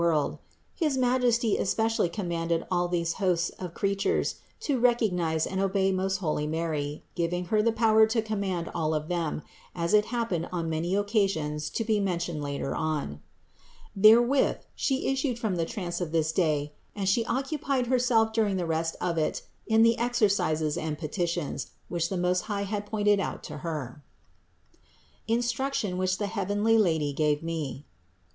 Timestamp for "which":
21.89-22.09, 25.99-26.17